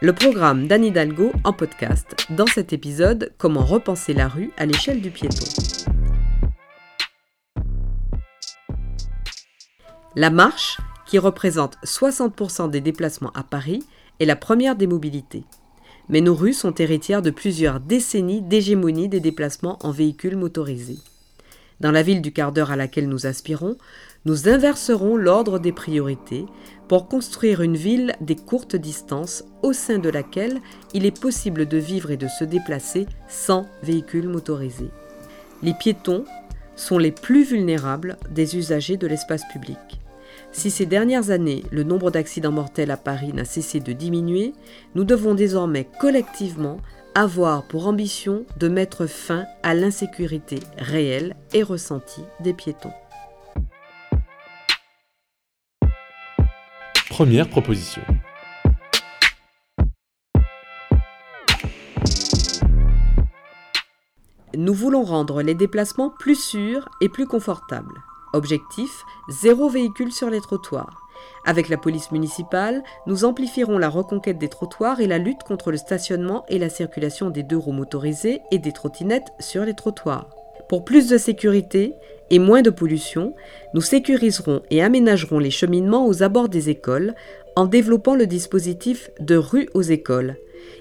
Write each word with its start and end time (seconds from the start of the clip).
Le 0.00 0.12
programme 0.12 0.68
d'Anne 0.68 0.84
Hidalgo 0.84 1.32
en 1.42 1.52
podcast. 1.52 2.14
Dans 2.30 2.46
cet 2.46 2.72
épisode, 2.72 3.32
comment 3.36 3.64
repenser 3.64 4.14
la 4.14 4.28
rue 4.28 4.52
à 4.56 4.64
l'échelle 4.64 5.00
du 5.00 5.10
piéton. 5.10 5.44
La 10.14 10.30
marche, 10.30 10.78
qui 11.04 11.18
représente 11.18 11.78
60% 11.84 12.70
des 12.70 12.80
déplacements 12.80 13.32
à 13.34 13.42
Paris, 13.42 13.82
est 14.20 14.24
la 14.24 14.36
première 14.36 14.76
des 14.76 14.86
mobilités. 14.86 15.42
Mais 16.08 16.20
nos 16.20 16.36
rues 16.36 16.52
sont 16.52 16.74
héritières 16.76 17.20
de 17.20 17.30
plusieurs 17.30 17.80
décennies 17.80 18.40
d'hégémonie 18.40 19.08
des 19.08 19.18
déplacements 19.18 19.78
en 19.82 19.90
véhicules 19.90 20.36
motorisés. 20.36 20.98
Dans 21.80 21.92
la 21.92 22.02
ville 22.02 22.22
du 22.22 22.32
quart 22.32 22.52
d'heure 22.52 22.72
à 22.72 22.76
laquelle 22.76 23.08
nous 23.08 23.26
aspirons, 23.26 23.76
nous 24.24 24.48
inverserons 24.48 25.16
l'ordre 25.16 25.58
des 25.58 25.72
priorités 25.72 26.44
pour 26.88 27.06
construire 27.06 27.62
une 27.62 27.76
ville 27.76 28.14
des 28.20 28.34
courtes 28.34 28.74
distances 28.74 29.44
au 29.62 29.72
sein 29.72 29.98
de 29.98 30.08
laquelle 30.08 30.60
il 30.92 31.06
est 31.06 31.20
possible 31.20 31.66
de 31.66 31.78
vivre 31.78 32.10
et 32.10 32.16
de 32.16 32.26
se 32.26 32.44
déplacer 32.44 33.06
sans 33.28 33.66
véhicules 33.82 34.28
motorisés. 34.28 34.90
Les 35.62 35.74
piétons 35.74 36.24
sont 36.74 36.98
les 36.98 37.12
plus 37.12 37.44
vulnérables 37.44 38.16
des 38.30 38.56
usagers 38.56 38.96
de 38.96 39.06
l'espace 39.06 39.46
public. 39.52 39.78
Si 40.50 40.70
ces 40.70 40.86
dernières 40.86 41.30
années, 41.30 41.62
le 41.70 41.82
nombre 41.82 42.10
d'accidents 42.10 42.52
mortels 42.52 42.90
à 42.90 42.96
Paris 42.96 43.32
n'a 43.32 43.44
cessé 43.44 43.80
de 43.80 43.92
diminuer, 43.92 44.52
nous 44.94 45.04
devons 45.04 45.34
désormais 45.34 45.86
collectivement 46.00 46.78
avoir 47.18 47.64
pour 47.64 47.88
ambition 47.88 48.46
de 48.58 48.68
mettre 48.68 49.06
fin 49.06 49.44
à 49.64 49.74
l'insécurité 49.74 50.60
réelle 50.78 51.34
et 51.52 51.64
ressentie 51.64 52.22
des 52.38 52.54
piétons. 52.54 52.92
Première 57.10 57.48
proposition. 57.48 58.02
Nous 64.56 64.74
voulons 64.74 65.02
rendre 65.02 65.42
les 65.42 65.56
déplacements 65.56 66.10
plus 66.10 66.40
sûrs 66.40 66.88
et 67.00 67.08
plus 67.08 67.26
confortables. 67.26 68.00
Objectif, 68.32 69.02
zéro 69.28 69.68
véhicule 69.68 70.12
sur 70.12 70.30
les 70.30 70.40
trottoirs. 70.40 71.07
Avec 71.44 71.68
la 71.68 71.76
police 71.76 72.10
municipale, 72.12 72.82
nous 73.06 73.24
amplifierons 73.24 73.78
la 73.78 73.88
reconquête 73.88 74.38
des 74.38 74.48
trottoirs 74.48 75.00
et 75.00 75.06
la 75.06 75.18
lutte 75.18 75.42
contre 75.42 75.70
le 75.70 75.76
stationnement 75.76 76.44
et 76.48 76.58
la 76.58 76.68
circulation 76.68 77.30
des 77.30 77.42
deux 77.42 77.56
roues 77.56 77.72
motorisées 77.72 78.42
et 78.50 78.58
des 78.58 78.72
trottinettes 78.72 79.32
sur 79.38 79.64
les 79.64 79.74
trottoirs. 79.74 80.28
Pour 80.68 80.84
plus 80.84 81.08
de 81.08 81.16
sécurité 81.16 81.94
et 82.30 82.38
moins 82.38 82.60
de 82.60 82.70
pollution, 82.70 83.34
nous 83.72 83.80
sécuriserons 83.80 84.62
et 84.70 84.82
aménagerons 84.82 85.38
les 85.38 85.50
cheminements 85.50 86.06
aux 86.06 86.22
abords 86.22 86.50
des 86.50 86.68
écoles 86.68 87.14
en 87.56 87.66
développant 87.66 88.14
le 88.14 88.26
dispositif 88.26 89.10
de 89.18 89.36
rue 89.36 89.68
aux 89.74 89.82
écoles. 89.82 90.36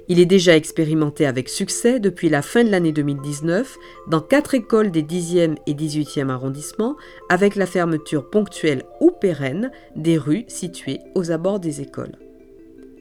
Il 0.08 0.20
est 0.20 0.25
déjà 0.25 0.56
expérimenté 0.56 1.25
avec 1.25 1.50
succès 1.50 2.00
depuis 2.00 2.30
la 2.30 2.42
fin 2.42 2.64
de 2.64 2.70
l'année 2.70 2.92
2019 2.92 3.78
dans 4.08 4.22
quatre 4.22 4.53
écoles 4.53 4.92
des 4.92 5.03
10e 5.03 5.58
et 5.67 5.73
18e 5.73 6.30
arrondissements 6.30 6.95
avec 7.30 7.56
la 7.56 7.66
fermeture 7.66 8.30
ponctuelle 8.30 8.84
ou 9.02 9.11
pérenne 9.11 9.72
des 9.95 10.17
rues 10.17 10.45
situées 10.47 11.00
aux 11.16 11.31
abords 11.31 11.59
des 11.59 11.81
écoles. 11.81 12.17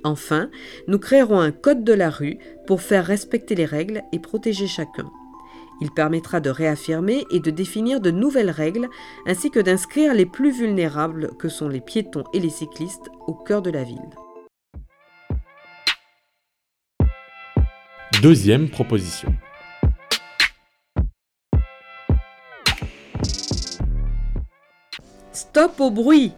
Enfin, 0.05 0.51
nous 0.87 0.99
créerons 0.99 1.41
un 1.41 1.51
code 1.51 1.85
de 1.85 1.93
la 1.93 2.11
rue 2.11 2.39
pour 2.67 2.81
faire 2.81 3.05
respecter 3.05 3.55
les 3.55 3.65
règles 3.65 4.03
et 4.13 4.19
protéger 4.19 4.67
chacun. 4.67 5.11
Il 5.81 5.91
permettra 5.91 6.41
de 6.41 6.51
réaffirmer 6.51 7.25
et 7.31 7.41
de 7.41 7.51
définir 7.51 8.01
de 8.01 8.11
nouvelles 8.11 8.51
règles 8.51 8.89
ainsi 9.27 9.51
que 9.51 9.61
d'inscrire 9.61 10.15
les 10.15 10.27
plus 10.27 10.51
vulnérables 10.51 11.33
que 11.39 11.49
sont 11.49 11.69
les 11.69 11.81
piétons 11.81 12.25
et 12.33 12.41
les 12.41 12.51
cyclistes 12.51 13.11
au 13.27 13.35
cœur 13.35 13.63
de 13.63 13.71
la 13.71 13.83
ville. 13.83 14.26
Deuxième 18.23 18.71
proposition. 18.71 19.29
Stop 25.33 25.79
au 25.81 25.91
bruit 25.91 26.33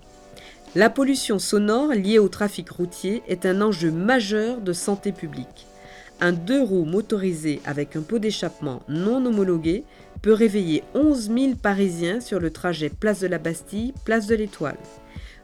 La 0.75 0.91
pollution 0.91 1.39
sonore 1.39 1.93
liée 1.93 2.19
au 2.19 2.29
trafic 2.29 2.69
routier 2.69 3.23
est 3.29 3.47
un 3.47 3.61
enjeu 3.61 3.93
majeur 3.93 4.61
de 4.61 4.73
santé 4.73 5.13
publique. 5.13 5.67
Un 6.21 6.33
deux 6.33 6.61
roues 6.61 6.85
motorisé 6.85 7.61
avec 7.65 7.95
un 7.95 8.03
pot 8.03 8.19
d'échappement 8.19 8.83
non 8.89 9.25
homologué 9.25 9.85
peut 10.21 10.33
réveiller 10.33 10.83
11 10.95 11.31
000 11.31 11.55
Parisiens 11.63 12.21
sur 12.21 12.41
le 12.41 12.51
trajet 12.51 12.89
Place 12.89 13.21
de 13.21 13.29
la 13.29 13.39
Bastille, 13.39 13.95
Place 14.05 14.27
de 14.27 14.35
l'Étoile. 14.35 14.79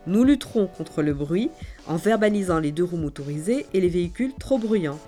Nous 0.09 0.25
lutterons 0.25 0.67
contre 0.67 1.03
le 1.03 1.15
bruit 1.15 1.51
en 1.87 1.95
verbalisant 1.95 2.59
les 2.59 2.73
deux 2.73 2.83
roues 2.83 2.97
motorisées 2.97 3.67
et 3.73 3.81
les 3.81 3.89
véhicules 3.89 4.35
trop 4.37 4.59
bruyants. 4.59 4.99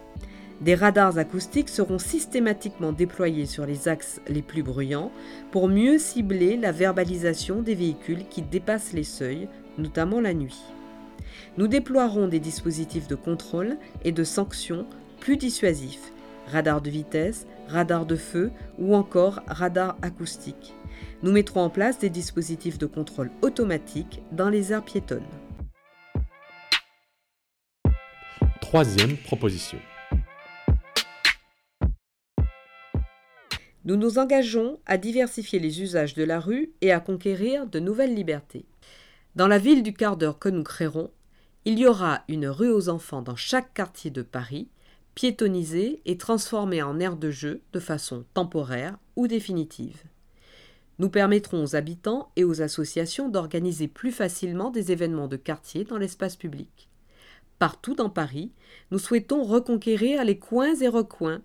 Des 0.62 0.74
radars 0.74 1.18
acoustiques 1.18 1.68
seront 1.68 1.98
systématiquement 1.98 2.92
déployés 2.92 3.44
sur 3.44 3.66
les 3.66 3.88
axes 3.88 4.20
les 4.26 4.40
plus 4.40 4.62
bruyants 4.62 5.12
pour 5.50 5.68
mieux 5.68 5.98
cibler 5.98 6.56
la 6.56 6.72
verbalisation 6.72 7.60
des 7.60 7.74
véhicules 7.74 8.26
qui 8.28 8.40
dépassent 8.40 8.94
les 8.94 9.04
seuils, 9.04 9.48
notamment 9.76 10.20
la 10.20 10.32
nuit. 10.32 10.62
Nous 11.58 11.68
déploierons 11.68 12.28
des 12.28 12.40
dispositifs 12.40 13.06
de 13.06 13.14
contrôle 13.14 13.76
et 14.02 14.12
de 14.12 14.24
sanctions 14.24 14.86
plus 15.20 15.36
dissuasifs, 15.36 16.12
radar 16.46 16.80
de 16.80 16.88
vitesse, 16.88 17.46
radar 17.68 18.06
de 18.06 18.16
feu 18.16 18.50
ou 18.78 18.94
encore 18.94 19.42
radar 19.46 19.96
acoustique. 20.00 20.74
Nous 21.22 21.32
mettrons 21.32 21.60
en 21.60 21.70
place 21.70 21.98
des 21.98 22.10
dispositifs 22.10 22.78
de 22.78 22.86
contrôle 22.86 23.30
automatique 23.42 24.22
dans 24.32 24.48
les 24.48 24.72
aires 24.72 24.84
piétonnes. 24.84 25.26
Troisième 28.62 29.16
proposition. 29.18 29.78
Nous 33.86 33.96
nous 33.96 34.18
engageons 34.18 34.80
à 34.84 34.98
diversifier 34.98 35.60
les 35.60 35.80
usages 35.80 36.14
de 36.14 36.24
la 36.24 36.40
rue 36.40 36.72
et 36.80 36.90
à 36.90 36.98
conquérir 36.98 37.68
de 37.68 37.78
nouvelles 37.78 38.14
libertés. 38.14 38.66
Dans 39.36 39.46
la 39.46 39.58
ville 39.58 39.84
du 39.84 39.92
quart 39.92 40.16
d'heure 40.16 40.40
que 40.40 40.48
nous 40.48 40.64
créerons, 40.64 41.12
il 41.64 41.78
y 41.78 41.86
aura 41.86 42.24
une 42.26 42.48
rue 42.48 42.72
aux 42.72 42.88
enfants 42.88 43.22
dans 43.22 43.36
chaque 43.36 43.72
quartier 43.74 44.10
de 44.10 44.22
Paris 44.22 44.68
piétonnisée 45.14 46.02
et 46.04 46.18
transformée 46.18 46.82
en 46.82 46.98
aire 46.98 47.16
de 47.16 47.30
jeu 47.30 47.62
de 47.72 47.78
façon 47.78 48.24
temporaire 48.34 48.98
ou 49.14 49.28
définitive. 49.28 50.02
Nous 50.98 51.08
permettrons 51.08 51.62
aux 51.62 51.76
habitants 51.76 52.32
et 52.34 52.42
aux 52.42 52.62
associations 52.62 53.28
d'organiser 53.28 53.86
plus 53.86 54.12
facilement 54.12 54.70
des 54.70 54.90
événements 54.90 55.28
de 55.28 55.36
quartier 55.36 55.84
dans 55.84 55.96
l'espace 55.96 56.34
public. 56.34 56.90
Partout 57.60 57.94
dans 57.94 58.10
Paris, 58.10 58.50
nous 58.90 58.98
souhaitons 58.98 59.44
reconquérir 59.44 60.24
les 60.24 60.38
coins 60.38 60.74
et 60.74 60.88
recoins 60.88 61.40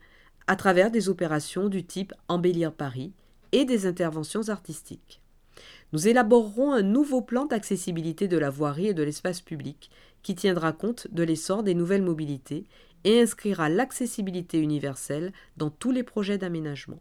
à 0.48 0.56
travers 0.56 0.92
des 0.92 1.10
opérations 1.10 1.70
du 1.70 1.84
type 1.84 2.14
Embellir 2.28 2.74
Paris 2.74 3.14
et 3.52 3.66
des 3.66 3.86
interventions 3.86 4.50
artistiques. 4.50 5.22
Nous 5.94 6.08
élaborerons 6.08 6.72
un 6.72 6.82
nouveau 6.82 7.22
plan 7.22 7.46
d'accessibilité 7.46 8.28
de 8.28 8.38
la 8.38 8.50
voirie 8.50 8.88
et 8.88 8.94
de 8.94 9.04
l'espace 9.04 9.42
public 9.42 9.90
qui 10.24 10.36
tiendra 10.36 10.72
compte 10.72 11.08
de 11.12 11.24
l'essor 11.24 11.64
des 11.64 11.74
nouvelles 11.74 12.02
mobilités 12.02 12.66
et 13.04 13.22
inscrira 13.22 13.70
l'accessibilité 13.70 14.60
universelle 14.60 15.34
dans 15.58 15.70
tous 15.70 15.92
les 15.92 16.04
projets 16.04 16.38
d'aménagement. 16.38 17.00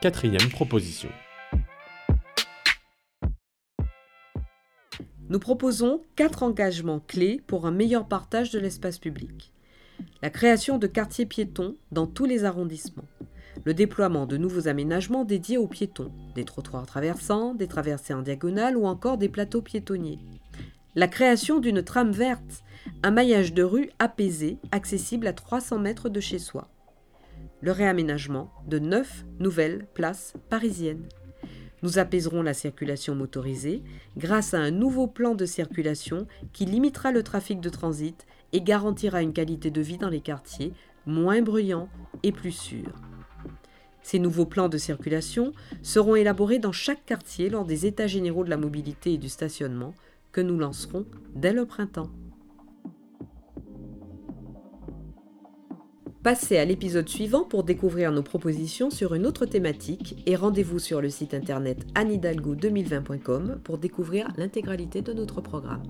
Quatrième 0.00 0.48
proposition. 0.50 1.10
Nous 5.28 5.38
proposons 5.38 6.02
quatre 6.16 6.42
engagements 6.42 7.00
clés 7.00 7.40
pour 7.46 7.66
un 7.66 7.70
meilleur 7.70 8.06
partage 8.06 8.50
de 8.50 8.58
l'espace 8.58 8.98
public. 8.98 9.51
La 10.22 10.30
création 10.30 10.78
de 10.78 10.86
quartiers 10.86 11.26
piétons 11.26 11.76
dans 11.90 12.06
tous 12.06 12.24
les 12.24 12.44
arrondissements. 12.44 13.08
Le 13.64 13.74
déploiement 13.74 14.26
de 14.26 14.36
nouveaux 14.36 14.68
aménagements 14.68 15.24
dédiés 15.24 15.58
aux 15.58 15.68
piétons, 15.68 16.12
des 16.34 16.44
trottoirs 16.44 16.86
traversants, 16.86 17.54
des 17.54 17.68
traversées 17.68 18.14
en 18.14 18.22
diagonale 18.22 18.76
ou 18.76 18.86
encore 18.86 19.18
des 19.18 19.28
plateaux 19.28 19.62
piétonniers 19.62 20.18
la 20.94 21.08
création 21.08 21.58
d'une 21.58 21.82
trame 21.82 22.12
verte, 22.12 22.62
un 23.02 23.10
maillage 23.10 23.54
de 23.54 23.62
rue 23.62 23.90
apaisé, 23.98 24.58
accessible 24.72 25.26
à 25.26 25.32
300 25.32 25.78
mètres 25.78 26.08
de 26.10 26.20
chez 26.20 26.38
soi. 26.38 26.68
Le 27.62 27.72
réaménagement 27.72 28.52
de 28.66 28.78
neuf 28.78 29.24
nouvelles 29.38 29.86
places 29.94 30.34
parisiennes. 30.50 31.08
Nous 31.82 31.98
apaiserons 31.98 32.42
la 32.42 32.54
circulation 32.54 33.14
motorisée 33.14 33.82
grâce 34.16 34.54
à 34.54 34.58
un 34.58 34.70
nouveau 34.70 35.06
plan 35.06 35.34
de 35.34 35.46
circulation 35.46 36.26
qui 36.52 36.66
limitera 36.66 37.10
le 37.10 37.22
trafic 37.22 37.60
de 37.60 37.70
transit 37.70 38.26
et 38.52 38.60
garantira 38.60 39.22
une 39.22 39.32
qualité 39.32 39.70
de 39.70 39.80
vie 39.80 39.98
dans 39.98 40.08
les 40.08 40.20
quartiers 40.20 40.72
moins 41.06 41.42
bruyants 41.42 41.88
et 42.22 42.32
plus 42.32 42.52
sûrs. 42.52 42.94
Ces 44.02 44.18
nouveaux 44.18 44.46
plans 44.46 44.68
de 44.68 44.78
circulation 44.78 45.52
seront 45.82 46.16
élaborés 46.16 46.58
dans 46.58 46.72
chaque 46.72 47.04
quartier 47.06 47.50
lors 47.50 47.64
des 47.64 47.86
États 47.86 48.06
généraux 48.06 48.44
de 48.44 48.50
la 48.50 48.56
mobilité 48.56 49.14
et 49.14 49.18
du 49.18 49.28
stationnement 49.28 49.94
que 50.32 50.40
nous 50.40 50.58
lancerons 50.58 51.06
dès 51.34 51.52
le 51.52 51.66
printemps. 51.66 52.10
Passez 56.22 56.56
à 56.56 56.64
l'épisode 56.64 57.08
suivant 57.08 57.42
pour 57.42 57.64
découvrir 57.64 58.12
nos 58.12 58.22
propositions 58.22 58.90
sur 58.90 59.14
une 59.14 59.26
autre 59.26 59.44
thématique 59.44 60.22
et 60.26 60.36
rendez-vous 60.36 60.78
sur 60.78 61.00
le 61.00 61.10
site 61.10 61.34
internet 61.34 61.84
anidalgo2020.com 61.94 63.60
pour 63.64 63.78
découvrir 63.78 64.28
l'intégralité 64.36 65.02
de 65.02 65.12
notre 65.12 65.40
programme. 65.40 65.82